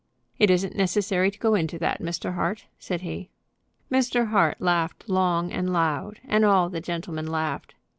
[0.39, 2.33] "It isn't necessary to go into that, Mr.
[2.33, 3.29] Hart," said he.
[3.91, 4.29] Mr.
[4.29, 7.75] Hart laughed long and loud, and all the gentlemen laughed.